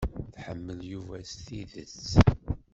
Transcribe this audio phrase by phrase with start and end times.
[0.33, 1.99] Tḥemmel Yuba s tidet.